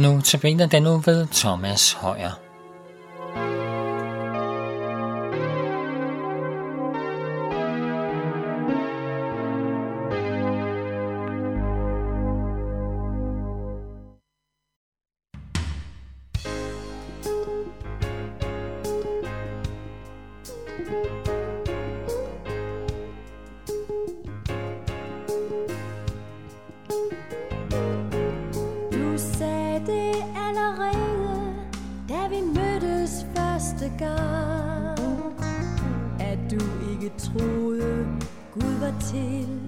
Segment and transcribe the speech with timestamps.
[0.00, 2.30] Nu tabiner den nu ved Thomas Højer.
[20.90, 21.29] thank you
[33.98, 34.98] gang
[36.20, 36.60] At du
[36.92, 38.06] ikke troede,
[38.52, 39.60] Gud var til.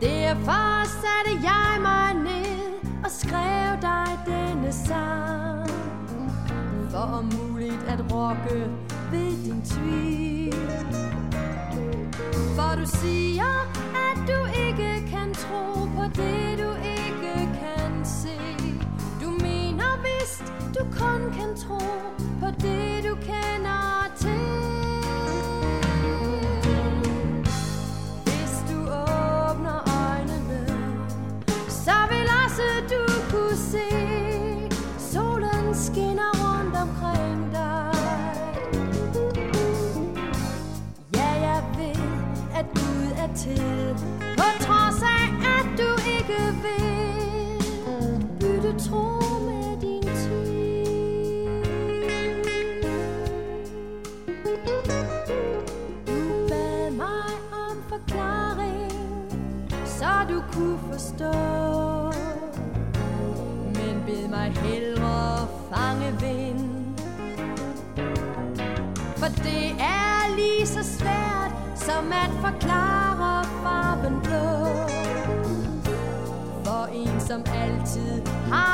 [0.00, 5.70] Derfor satte jeg mig ned og skrev dig denne sang.
[6.90, 8.70] For om muligt at rokke
[9.10, 10.94] ved din tvivl.
[12.32, 13.52] For du siger,
[14.10, 16.99] at du ikke kan tro på det, du ikke
[20.40, 21.78] mener du kun kan tro
[22.40, 24.40] på det, du kender til.
[28.24, 30.66] Hvis du åbner øjnene,
[31.68, 33.88] så vil også du kunne se,
[34.98, 37.94] solen skinner rundt omkring dig.
[41.14, 42.02] Ja, jeg ved,
[42.54, 43.94] at Gud er til
[44.36, 45.24] På trods af,
[45.58, 46.80] at du ikke vil
[48.40, 49.19] Bytte tro
[72.12, 74.46] at forklare farven blå
[76.64, 78.22] For en som altid
[78.52, 78.69] har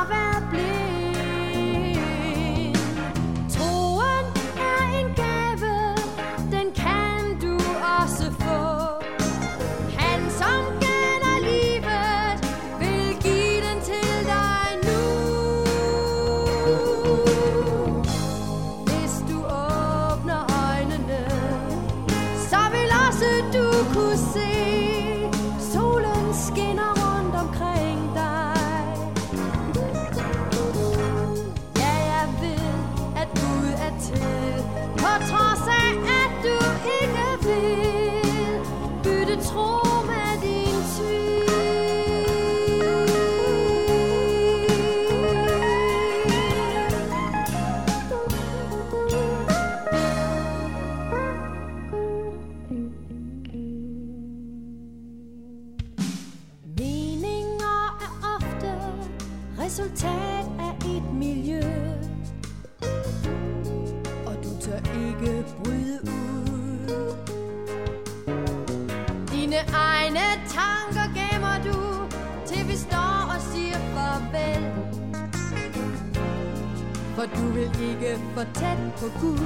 [77.17, 79.39] For du vil ikke for tæt på Gud.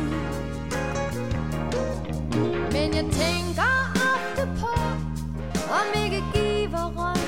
[2.73, 4.73] Men jeg tænker ofte på
[5.79, 7.20] Om ikke giveren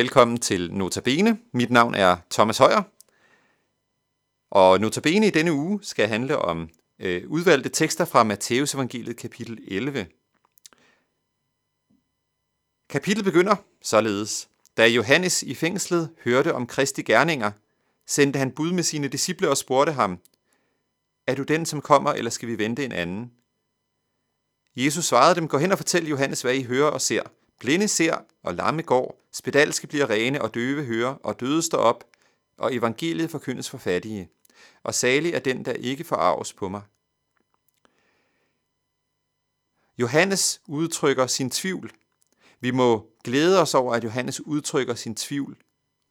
[0.00, 1.38] Velkommen til Notabene.
[1.52, 2.82] Mit navn er Thomas Højer.
[4.50, 6.68] Og Notabene i denne uge skal handle om
[6.98, 10.06] øh, udvalgte tekster fra Matteus evangeliet kapitel 11.
[12.88, 14.48] Kapitlet begynder således.
[14.76, 17.50] Da Johannes i fængslet hørte om Kristi gerninger,
[18.06, 20.18] sendte han bud med sine disciple og spurgte ham,
[21.26, 23.32] Er du den, som kommer, eller skal vi vente en anden?
[24.76, 27.22] Jesus svarede dem, gå hen og fortæl Johannes, hvad I hører og ser.
[27.58, 32.04] Blinde ser, og lamme går, spedalske bliver rene, og døve hører, og døde står op,
[32.58, 34.28] og evangeliet forkyndes for fattige.
[34.82, 36.82] og salig er den, der ikke forarves på mig.
[39.98, 41.92] Johannes udtrykker sin tvivl.
[42.60, 45.56] Vi må glæde os over, at Johannes udtrykker sin tvivl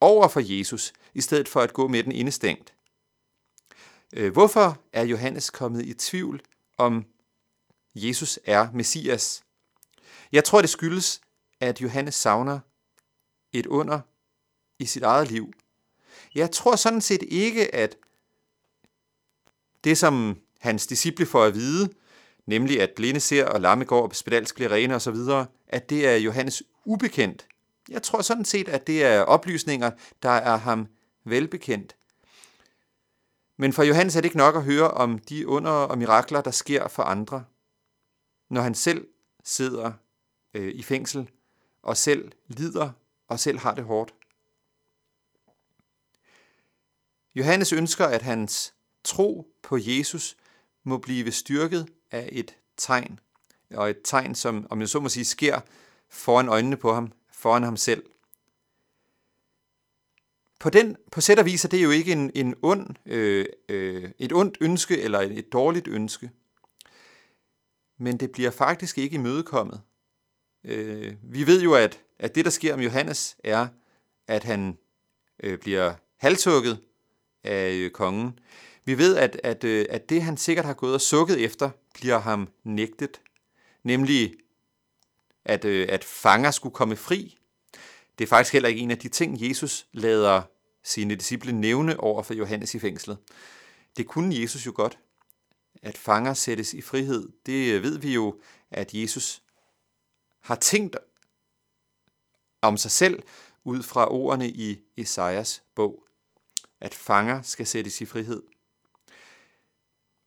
[0.01, 2.73] over for Jesus, i stedet for at gå med den indestængt.
[4.13, 6.41] Øh, hvorfor er Johannes kommet i tvivl
[6.77, 7.05] om
[7.95, 9.43] Jesus er Messias?
[10.31, 11.21] Jeg tror, det skyldes,
[11.59, 12.59] at Johannes savner
[13.53, 13.99] et under
[14.79, 15.53] i sit eget liv.
[16.35, 17.97] Jeg tror sådan set ikke, at
[19.83, 21.89] det, som hans disciple får at vide,
[22.45, 25.17] nemlig at blinde ser og lamme går og spedalsk bliver rene osv.,
[25.67, 27.47] at det er Johannes ubekendt.
[27.89, 29.91] Jeg tror sådan set, at det er oplysninger,
[30.23, 30.87] der er ham
[31.23, 31.95] velbekendt.
[33.57, 36.51] Men for Johannes er det ikke nok at høre om de under og mirakler, der
[36.51, 37.45] sker for andre,
[38.49, 39.07] når han selv
[39.43, 39.91] sidder
[40.53, 41.29] øh, i fængsel
[41.81, 42.91] og selv lider
[43.29, 44.13] og selv har det hårdt.
[47.35, 48.73] Johannes ønsker, at hans
[49.03, 50.37] tro på Jesus
[50.83, 53.19] må blive styrket af et tegn,
[53.73, 55.59] og et tegn, som, om jeg så må sige, sker
[56.09, 58.03] foran øjnene på ham, foran ham selv.
[60.59, 64.11] På, den, på sæt og vis er det jo ikke en, en ond, øh, øh,
[64.19, 66.31] et ondt ønske eller et dårligt ønske,
[67.97, 69.81] men det bliver faktisk ikke imødekommet.
[70.63, 73.67] Øh, vi ved jo, at, at det, der sker om Johannes, er,
[74.27, 74.77] at han
[75.43, 76.79] øh, bliver halshugget
[77.43, 78.39] af øh, kongen.
[78.85, 82.19] Vi ved, at, at, øh, at det, han sikkert har gået og sukket efter, bliver
[82.19, 83.21] ham nægtet.
[83.83, 84.33] Nemlig,
[85.45, 87.37] at, øh, at fanger skulle komme fri.
[88.17, 90.41] Det er faktisk heller ikke en af de ting, Jesus lader
[90.83, 93.17] sine disciple nævne over for Johannes i fængslet.
[93.97, 94.99] Det kunne Jesus jo godt.
[95.81, 98.39] At fanger sættes i frihed, det øh, ved vi jo,
[98.71, 99.43] at Jesus
[100.41, 100.95] har tænkt
[102.61, 103.23] om sig selv
[103.63, 106.03] ud fra ordene i Esajas bog,
[106.81, 108.43] at fanger skal sættes i frihed.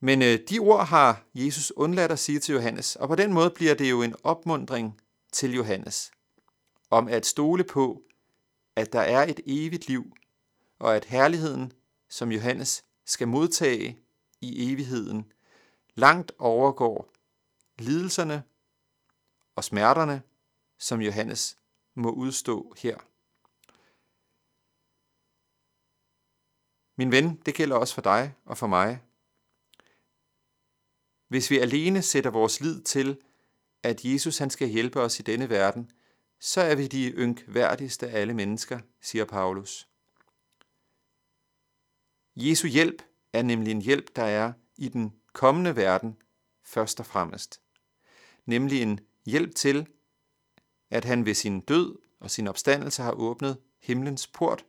[0.01, 3.51] Men øh, de ord har Jesus undladt at sige til Johannes, og på den måde
[3.51, 5.01] bliver det jo en opmundring
[5.33, 6.13] til Johannes
[6.91, 8.03] om at stole på,
[8.77, 10.17] at der er et evigt liv,
[10.79, 11.73] og at herligheden,
[12.09, 13.99] som Johannes skal modtage
[14.41, 15.33] i evigheden,
[15.95, 17.13] langt overgår
[17.79, 18.43] lidelserne
[19.57, 20.23] og smerterne,
[20.79, 21.59] som Johannes
[21.95, 22.99] må udstå her.
[26.97, 29.03] Min ven, det gælder også for dig og for mig.
[31.29, 33.23] Hvis vi alene sætter vores lid til,
[33.83, 35.91] at Jesus han skal hjælpe os i denne verden,
[36.41, 39.89] så er vi de ynkværdigste af alle mennesker, siger Paulus.
[42.37, 43.03] Jesu hjælp
[43.33, 46.17] er nemlig en hjælp, der er i den kommende verden
[46.65, 47.61] først og fremmest.
[48.47, 49.87] Nemlig en hjælp til,
[50.93, 54.65] at han ved sin død og sin opstandelse har åbnet himlens port,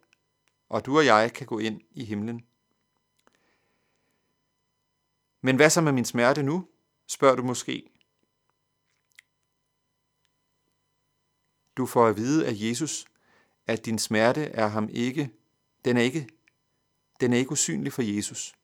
[0.70, 2.46] og du og jeg kan gå ind i himlen.
[5.42, 6.68] Men hvad så med min smerte nu,
[7.08, 7.90] spørger du måske.
[11.78, 13.06] Du får at vide af Jesus,
[13.68, 15.30] at din smerte er ham ikke,
[15.86, 16.30] den er ikke,
[17.20, 18.56] den er ikke usynlig for Jesus.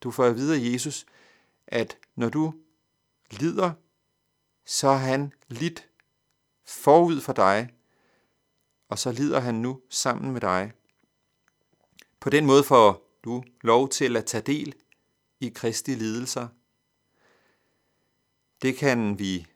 [0.00, 1.06] Du får at vide af Jesus,
[1.66, 2.54] at når du
[3.30, 3.72] lider,
[4.64, 5.88] så har han lidt
[6.66, 7.68] forud for dig,
[8.88, 10.72] og så lider han nu sammen med dig.
[12.20, 14.74] På den måde får du lov til at tage del
[15.40, 16.48] i Kristi lidelser.
[18.62, 19.46] Det kan vi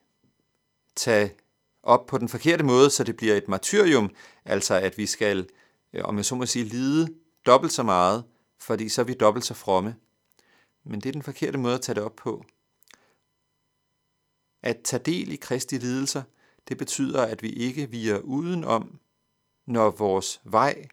[0.97, 1.35] tage
[1.83, 4.11] op på den forkerte måde, så det bliver et martyrium,
[4.45, 5.49] altså at vi skal,
[5.93, 7.15] øh, om jeg så må sige, lide
[7.47, 8.25] dobbelt så meget,
[8.59, 9.97] fordi så er vi dobbelt så fromme.
[10.85, 12.45] Men det er den forkerte måde at tage det op på.
[14.63, 16.23] At tage del i Kristi lidelser,
[16.69, 19.01] det betyder, at vi ikke viger udenom,
[19.67, 20.89] når vores vej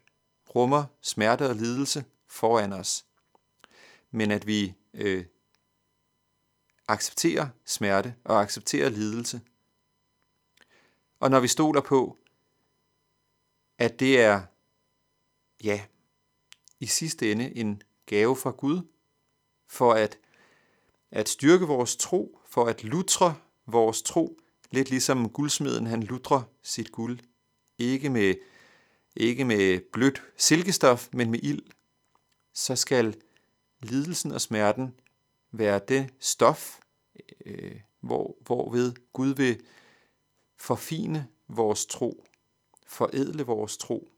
[0.55, 3.05] rummer smerte og lidelse foran os,
[4.11, 5.25] men at vi øh,
[6.87, 9.41] accepterer smerte og accepterer lidelse.
[11.19, 12.17] Og når vi stoler på,
[13.77, 14.41] at det er,
[15.63, 15.85] ja,
[16.79, 18.81] i sidste ende en gave fra Gud,
[19.67, 20.19] for at,
[21.11, 24.39] at styrke vores tro, for at lutre vores tro,
[24.71, 27.19] lidt ligesom guldsmeden han lutrer sit guld,
[27.77, 28.35] ikke med
[29.15, 31.61] ikke med blødt silkestof, men med ild,
[32.53, 33.15] så skal
[33.81, 34.93] lidelsen og smerten
[35.51, 36.79] være det stof,
[37.45, 39.61] øh, hvor, hvorved Gud vil
[40.59, 42.25] forfine vores tro,
[42.87, 44.09] forædle vores tro.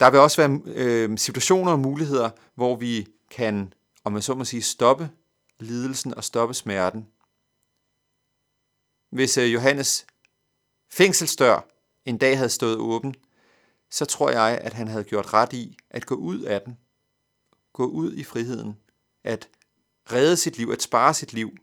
[0.00, 3.72] Der vil også være øh, situationer og muligheder, hvor vi kan,
[4.04, 5.10] om man så må sige, stoppe
[5.58, 7.08] lidelsen og stoppe smerten.
[9.12, 10.06] Hvis øh, Johannes
[10.90, 11.60] fængselsdør
[12.04, 13.14] en dag havde stået åben,
[13.90, 16.78] så tror jeg, at han havde gjort ret i at gå ud af den
[17.72, 18.78] gå ud i friheden,
[19.24, 19.48] at
[20.12, 21.56] redde sit liv, at spare sit liv.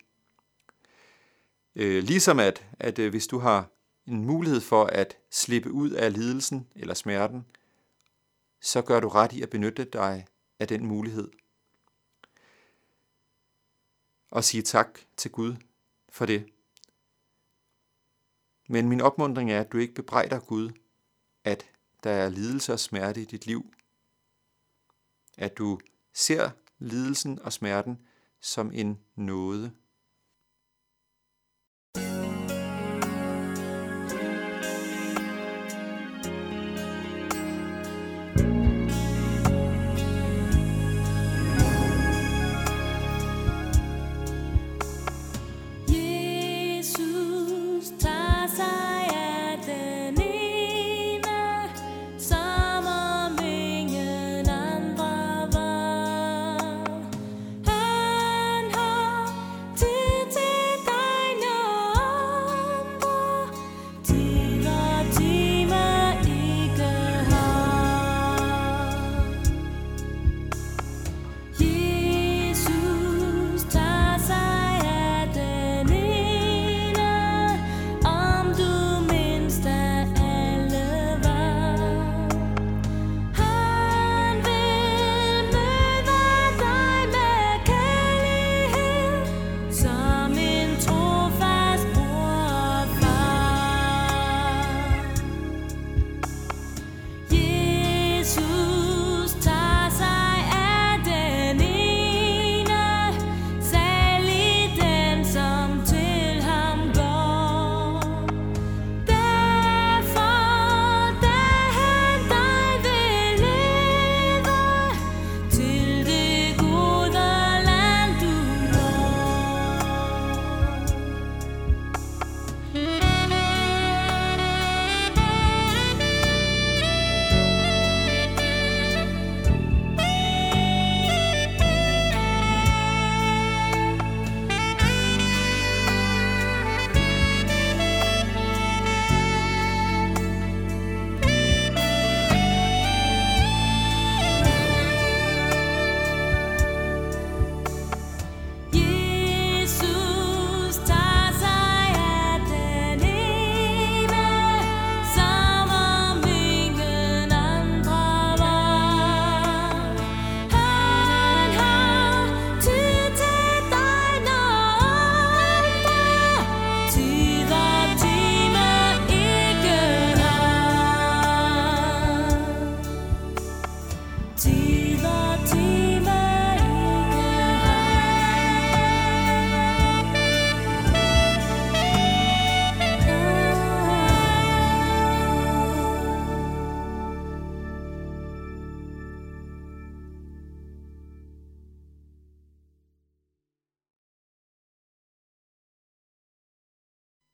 [1.76, 3.70] Øh, ligesom at, at øh, hvis du har
[4.08, 7.46] en mulighed for at slippe ud af lidelsen eller smerten,
[8.62, 10.26] så gør du ret i at benytte dig
[10.60, 11.32] af den mulighed.
[14.32, 15.56] Og sige tak til Gud
[16.10, 16.46] for det.
[18.72, 20.72] Men min opmundring er, at du ikke bebrejder Gud,
[21.44, 21.66] at
[22.04, 23.74] der er lidelse og smerte i dit liv.
[25.38, 25.80] At du
[26.14, 26.50] ser
[26.80, 28.00] lidelsen og smerten
[28.42, 29.72] som en nåde.